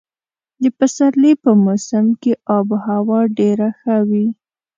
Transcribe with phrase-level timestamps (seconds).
[0.63, 4.27] د پسرلي په موسم کې اب هوا ډېره ښه وي.